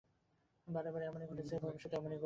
বারে 0.67 0.89
বারে 0.91 1.05
এমনই 1.05 1.27
ঘটেছে, 1.27 1.53
ভবিষ্যতেও 1.59 1.99
এমনই 1.99 2.09
ঘটবে। 2.09 2.19